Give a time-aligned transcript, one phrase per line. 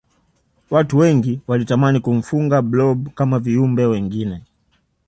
[0.71, 4.41] watu wengi wanatamani kumfuga blob kama viumbe wengine